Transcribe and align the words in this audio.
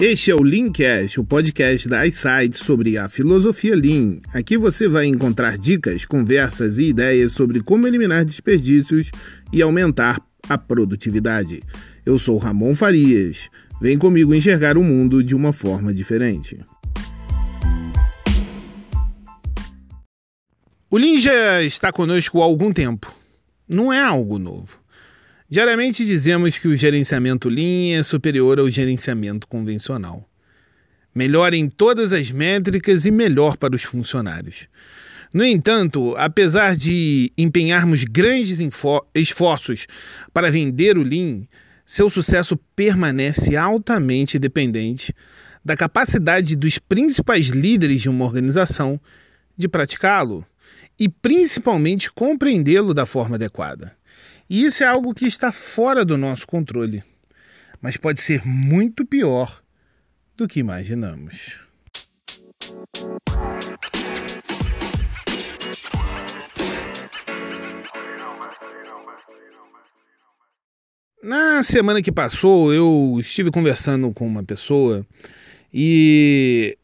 Este 0.00 0.30
é 0.30 0.34
o 0.34 0.44
Leancast, 0.44 1.18
o 1.18 1.24
podcast 1.24 1.88
da 1.88 2.06
iSight 2.06 2.56
sobre 2.56 2.96
a 2.96 3.08
filosofia 3.08 3.74
Lean. 3.74 4.20
Aqui 4.32 4.56
você 4.56 4.86
vai 4.86 5.06
encontrar 5.06 5.58
dicas, 5.58 6.04
conversas 6.04 6.78
e 6.78 6.84
ideias 6.84 7.32
sobre 7.32 7.60
como 7.60 7.84
eliminar 7.84 8.24
desperdícios 8.24 9.10
e 9.52 9.60
aumentar 9.60 10.22
a 10.48 10.56
produtividade. 10.56 11.64
Eu 12.06 12.16
sou 12.16 12.38
Ramon 12.38 12.76
Farias. 12.76 13.50
Vem 13.80 13.98
comigo 13.98 14.32
enxergar 14.32 14.78
o 14.78 14.84
mundo 14.84 15.20
de 15.20 15.34
uma 15.34 15.52
forma 15.52 15.92
diferente. 15.92 16.60
O 20.88 20.96
Lean 20.96 21.18
já 21.18 21.60
está 21.64 21.90
conosco 21.90 22.40
há 22.40 22.44
algum 22.44 22.72
tempo. 22.72 23.12
Não 23.68 23.92
é 23.92 24.00
algo 24.00 24.38
novo. 24.38 24.78
Diariamente 25.50 26.04
dizemos 26.04 26.58
que 26.58 26.68
o 26.68 26.76
gerenciamento 26.76 27.48
Lean 27.48 27.98
é 27.98 28.02
superior 28.02 28.60
ao 28.60 28.68
gerenciamento 28.68 29.48
convencional. 29.48 30.28
Melhor 31.14 31.54
em 31.54 31.70
todas 31.70 32.12
as 32.12 32.30
métricas 32.30 33.06
e 33.06 33.10
melhor 33.10 33.56
para 33.56 33.74
os 33.74 33.82
funcionários. 33.82 34.68
No 35.32 35.42
entanto, 35.42 36.14
apesar 36.18 36.76
de 36.76 37.32
empenharmos 37.36 38.04
grandes 38.04 38.58
esforços 39.14 39.86
para 40.34 40.50
vender 40.50 40.98
o 40.98 41.02
Lean, 41.02 41.44
seu 41.86 42.10
sucesso 42.10 42.54
permanece 42.76 43.56
altamente 43.56 44.38
dependente 44.38 45.14
da 45.64 45.74
capacidade 45.74 46.56
dos 46.56 46.78
principais 46.78 47.46
líderes 47.46 48.02
de 48.02 48.10
uma 48.10 48.26
organização 48.26 49.00
de 49.56 49.66
praticá-lo 49.66 50.44
e 50.98 51.08
principalmente 51.08 52.12
compreendê-lo 52.12 52.92
da 52.92 53.06
forma 53.06 53.36
adequada. 53.36 53.97
E 54.50 54.64
isso 54.64 54.82
é 54.82 54.86
algo 54.86 55.14
que 55.14 55.26
está 55.26 55.52
fora 55.52 56.06
do 56.06 56.16
nosso 56.16 56.46
controle, 56.46 57.04
mas 57.82 57.98
pode 57.98 58.22
ser 58.22 58.46
muito 58.46 59.04
pior 59.04 59.62
do 60.34 60.48
que 60.48 60.58
imaginamos. 60.58 61.60
Na 71.22 71.62
semana 71.62 72.00
que 72.00 72.10
passou, 72.10 72.72
eu 72.72 73.18
estive 73.20 73.50
conversando 73.50 74.10
com 74.14 74.26
uma 74.26 74.42
pessoa 74.42 75.06
e 75.74 76.78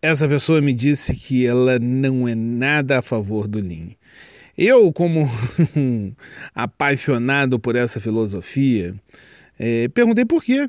essa 0.00 0.26
pessoa 0.26 0.62
me 0.62 0.72
disse 0.72 1.14
que 1.14 1.46
ela 1.46 1.78
não 1.78 2.26
é 2.26 2.34
nada 2.34 3.00
a 3.00 3.02
favor 3.02 3.46
do 3.46 3.60
Lean. 3.60 3.90
Eu, 4.56 4.92
como 4.92 5.28
apaixonado 6.54 7.58
por 7.58 7.74
essa 7.74 8.00
filosofia, 8.00 8.94
é, 9.58 9.88
perguntei 9.88 10.24
por 10.24 10.42
quê. 10.42 10.68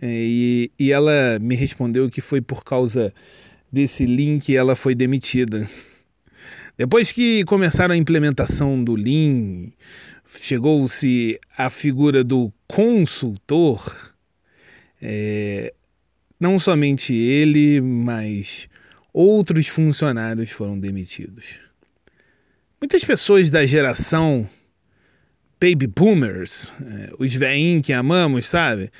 É, 0.00 0.06
e, 0.06 0.70
e 0.78 0.92
ela 0.92 1.38
me 1.40 1.54
respondeu 1.54 2.10
que 2.10 2.20
foi 2.20 2.42
por 2.42 2.62
causa 2.62 3.12
desse 3.72 4.04
link 4.04 4.54
ela 4.54 4.76
foi 4.76 4.94
demitida. 4.94 5.68
Depois 6.76 7.10
que 7.10 7.42
começaram 7.44 7.94
a 7.94 7.96
implementação 7.96 8.82
do 8.84 8.94
Lean, 8.94 9.70
chegou-se 10.26 11.38
a 11.56 11.70
figura 11.70 12.22
do 12.22 12.52
consultor. 12.66 14.12
É, 15.00 15.72
não 16.38 16.58
somente 16.58 17.14
ele, 17.14 17.80
mas 17.80 18.68
outros 19.12 19.68
funcionários 19.68 20.50
foram 20.50 20.78
demitidos. 20.78 21.60
Muitas 22.78 23.02
pessoas 23.06 23.50
da 23.50 23.64
geração 23.64 24.46
baby 25.58 25.86
boomers, 25.86 26.74
é, 26.82 27.10
os 27.18 27.34
veinhos 27.34 27.86
que 27.86 27.90
amamos, 27.90 28.46
sabe? 28.46 28.90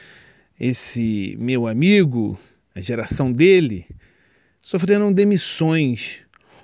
Esse 0.58 1.36
meu 1.38 1.66
amigo, 1.66 2.41
a 2.74 2.80
geração 2.80 3.30
dele, 3.30 3.86
sofreram 4.62 5.12
demissões 5.12 6.20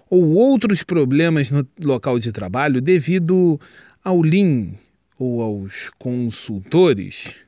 ou 0.09 0.25
outros 0.31 0.83
problemas 0.83 1.51
no 1.51 1.69
local 1.85 2.19
de 2.19 2.33
trabalho 2.33 2.81
devido 2.81 3.61
ao 4.03 4.23
Lean 4.23 4.71
ou 5.19 5.43
aos 5.43 5.91
consultores. 5.99 7.45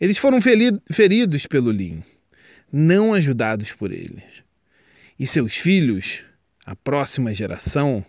Eles 0.00 0.18
foram 0.18 0.40
feridos 0.40 1.46
pelo 1.46 1.70
Lean, 1.70 2.02
não 2.72 3.14
ajudados 3.14 3.70
por 3.70 3.92
eles. 3.92 4.42
E 5.16 5.28
seus 5.28 5.56
filhos, 5.56 6.24
a 6.66 6.74
próxima 6.74 7.32
geração, 7.32 8.04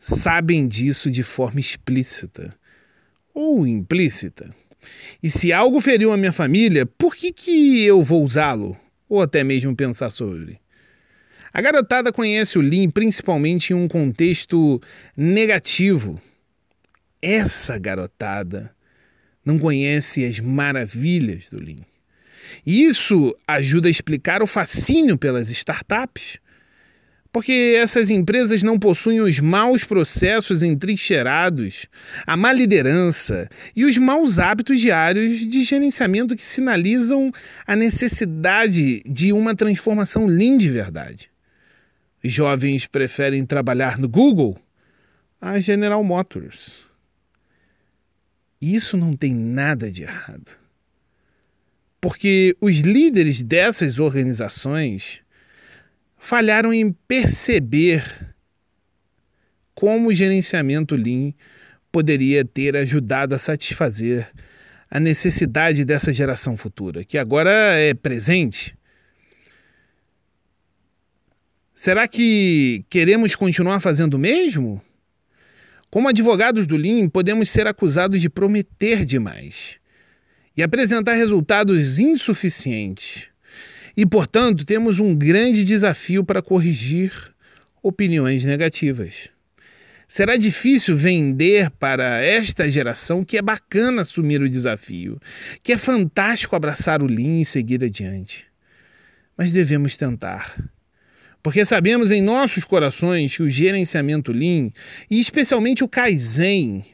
sabem 0.00 0.66
disso 0.66 1.10
de 1.10 1.22
forma 1.22 1.60
explícita 1.60 2.56
ou 3.34 3.66
implícita. 3.66 4.50
E 5.22 5.28
se 5.28 5.52
algo 5.52 5.80
feriu 5.80 6.10
a 6.12 6.16
minha 6.16 6.32
família, 6.32 6.86
por 6.86 7.14
que, 7.14 7.30
que 7.32 7.84
eu 7.84 8.02
vou 8.02 8.24
usá-lo? 8.24 8.76
Ou 9.08 9.20
até 9.20 9.44
mesmo 9.44 9.76
pensar 9.76 10.08
sobre? 10.08 10.58
A 11.52 11.60
garotada 11.60 12.12
conhece 12.12 12.58
o 12.58 12.62
Lean 12.62 12.88
principalmente 12.90 13.70
em 13.70 13.76
um 13.76 13.86
contexto 13.86 14.80
negativo. 15.16 16.20
Essa 17.20 17.76
garotada 17.76 18.74
não 19.44 19.58
conhece 19.58 20.24
as 20.24 20.40
maravilhas 20.40 21.50
do 21.50 21.60
Lean. 21.60 21.84
Isso 22.64 23.36
ajuda 23.46 23.88
a 23.88 23.90
explicar 23.90 24.42
o 24.42 24.46
fascínio 24.46 25.18
pelas 25.18 25.50
startups 25.50 26.38
porque 27.32 27.76
essas 27.78 28.10
empresas 28.10 28.62
não 28.62 28.78
possuem 28.78 29.20
os 29.20 29.38
maus 29.38 29.84
processos 29.84 30.62
entrincheirados, 30.62 31.86
a 32.26 32.36
má 32.36 32.52
liderança 32.52 33.48
e 33.74 33.84
os 33.84 33.96
maus 33.96 34.38
hábitos 34.38 34.80
diários 34.80 35.46
de 35.46 35.62
gerenciamento 35.62 36.34
que 36.34 36.46
sinalizam 36.46 37.30
a 37.66 37.76
necessidade 37.76 39.02
de 39.04 39.32
uma 39.32 39.54
transformação 39.54 40.26
lean 40.26 40.56
de 40.56 40.68
verdade. 40.68 41.30
Jovens 42.22 42.86
preferem 42.86 43.46
trabalhar 43.46 43.96
no 43.98 44.08
Google 44.08 44.60
a 45.40 45.58
General 45.60 46.02
Motors. 46.02 46.84
Isso 48.60 48.96
não 48.96 49.16
tem 49.16 49.34
nada 49.34 49.90
de 49.90 50.02
errado. 50.02 50.50
Porque 51.98 52.56
os 52.60 52.80
líderes 52.80 53.42
dessas 53.42 53.98
organizações 53.98 55.22
falharam 56.20 56.72
em 56.72 56.92
perceber 56.92 58.04
como 59.74 60.10
o 60.10 60.14
gerenciamento 60.14 60.94
Lean 60.94 61.32
poderia 61.90 62.44
ter 62.44 62.76
ajudado 62.76 63.34
a 63.34 63.38
satisfazer 63.38 64.30
a 64.90 65.00
necessidade 65.00 65.82
dessa 65.82 66.12
geração 66.12 66.56
futura, 66.58 67.04
que 67.04 67.16
agora 67.16 67.50
é 67.50 67.94
presente. 67.94 68.76
Será 71.74 72.06
que 72.06 72.84
queremos 72.90 73.34
continuar 73.34 73.80
fazendo 73.80 74.14
o 74.14 74.18
mesmo? 74.18 74.82
Como 75.88 76.08
advogados 76.08 76.66
do 76.66 76.76
Lean, 76.76 77.08
podemos 77.08 77.48
ser 77.48 77.66
acusados 77.66 78.20
de 78.20 78.28
prometer 78.28 79.06
demais 79.06 79.80
e 80.54 80.62
apresentar 80.62 81.14
resultados 81.14 81.98
insuficientes. 81.98 83.29
E, 83.96 84.06
portanto, 84.06 84.64
temos 84.64 85.00
um 85.00 85.14
grande 85.14 85.64
desafio 85.64 86.24
para 86.24 86.42
corrigir 86.42 87.12
opiniões 87.82 88.44
negativas. 88.44 89.30
Será 90.06 90.36
difícil 90.36 90.96
vender 90.96 91.70
para 91.70 92.20
esta 92.20 92.68
geração 92.68 93.24
que 93.24 93.38
é 93.38 93.42
bacana 93.42 94.02
assumir 94.02 94.42
o 94.42 94.48
desafio, 94.48 95.20
que 95.62 95.72
é 95.72 95.76
fantástico 95.76 96.56
abraçar 96.56 97.02
o 97.02 97.06
Lean 97.06 97.40
e 97.40 97.44
seguir 97.44 97.84
adiante. 97.84 98.46
Mas 99.36 99.52
devemos 99.52 99.96
tentar. 99.96 100.60
Porque 101.42 101.64
sabemos 101.64 102.10
em 102.10 102.20
nossos 102.20 102.64
corações 102.64 103.36
que 103.36 103.42
o 103.42 103.48
gerenciamento 103.48 104.32
Lean, 104.32 104.70
e 105.08 105.20
especialmente 105.20 105.82
o 105.82 105.88
Kaizen, 105.88 106.84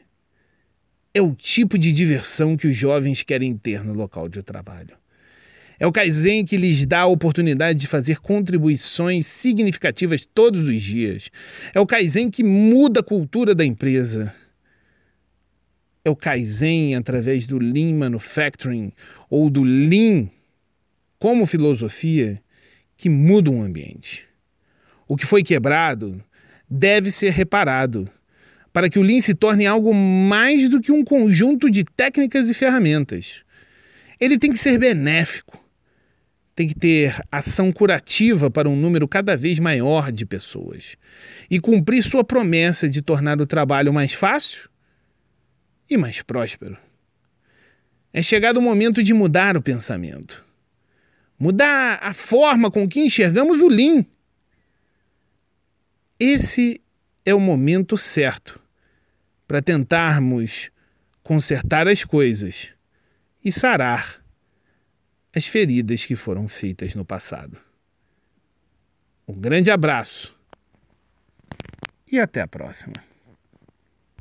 é 1.13 1.21
o 1.21 1.33
tipo 1.33 1.77
de 1.77 1.91
diversão 1.91 2.55
que 2.55 2.67
os 2.67 2.75
jovens 2.75 3.23
querem 3.23 3.57
ter 3.57 3.83
no 3.83 3.93
local 3.93 4.29
de 4.29 4.43
trabalho. 4.43 4.95
É 5.79 5.85
o 5.85 5.91
Kaizen 5.91 6.43
que 6.43 6.57
lhes 6.57 6.85
dá 6.85 7.01
a 7.01 7.07
oportunidade 7.07 7.79
de 7.79 7.87
fazer 7.87 8.19
contribuições 8.19 9.27
significativas 9.27 10.25
todos 10.25 10.67
os 10.67 10.81
dias. 10.81 11.29
É 11.73 11.79
o 11.79 11.85
Kaizen 11.85 12.31
que 12.31 12.43
muda 12.43 13.01
a 13.01 13.03
cultura 13.03 13.53
da 13.53 13.63
empresa. 13.63 14.33
É 16.03 16.09
o 16.09 16.15
Kaizen 16.15 16.95
através 16.95 17.45
do 17.45 17.59
Lean 17.59 17.93
Manufacturing 17.95 18.91
ou 19.29 19.49
do 19.49 19.61
Lean 19.61 20.29
como 21.19 21.45
filosofia 21.45 22.41
que 22.95 23.09
muda 23.09 23.51
um 23.51 23.61
ambiente. 23.61 24.25
O 25.07 25.15
que 25.15 25.25
foi 25.25 25.43
quebrado 25.43 26.23
deve 26.69 27.11
ser 27.11 27.31
reparado 27.31 28.09
para 28.73 28.89
que 28.89 28.99
o 28.99 29.01
Lean 29.01 29.19
se 29.19 29.33
torne 29.33 29.65
algo 29.65 29.93
mais 29.93 30.67
do 30.69 30.81
que 30.81 30.91
um 30.91 31.03
conjunto 31.03 31.69
de 31.69 31.83
técnicas 31.83 32.49
e 32.49 32.53
ferramentas. 32.53 33.43
Ele 34.19 34.37
tem 34.37 34.51
que 34.51 34.57
ser 34.57 34.77
benéfico, 34.79 35.63
tem 36.57 36.67
que 36.67 36.73
ter 36.73 37.15
ação 37.31 37.71
curativa 37.71 38.49
para 38.49 38.67
um 38.67 38.75
número 38.75 39.07
cada 39.07 39.37
vez 39.37 39.59
maior 39.59 40.11
de 40.11 40.25
pessoas 40.25 40.97
e 41.51 41.59
cumprir 41.59 42.01
sua 42.01 42.23
promessa 42.23 42.89
de 42.89 42.99
tornar 42.99 43.39
o 43.39 43.45
trabalho 43.45 43.93
mais 43.93 44.15
fácil 44.15 44.67
e 45.87 45.95
mais 45.95 46.23
próspero. 46.23 46.75
É 48.11 48.23
chegado 48.23 48.57
o 48.57 48.61
momento 48.61 49.03
de 49.03 49.13
mudar 49.13 49.55
o 49.55 49.61
pensamento. 49.61 50.43
mudar 51.37 51.99
a 52.01 52.11
forma 52.11 52.71
com 52.71 52.89
que 52.89 53.01
enxergamos 53.01 53.61
o 53.61 53.67
Lean. 53.67 54.03
Esse 56.19 56.81
é 57.23 57.35
o 57.35 57.39
momento 57.39 57.95
certo 57.95 58.59
para 59.47 59.61
tentarmos 59.61 60.71
consertar 61.21 61.87
as 61.87 62.03
coisas 62.03 62.69
e 63.45 63.51
sarar 63.51 64.25
as 65.37 65.45
feridas 65.45 66.03
que 66.03 66.15
foram 66.15 66.47
feitas 66.47 66.95
no 66.95 67.05
passado. 67.05 67.57
Um 69.27 69.39
grande 69.39 69.69
abraço 69.69 70.35
e 72.11 72.19
até 72.19 72.41
a 72.41 72.47
próxima. 72.47 72.93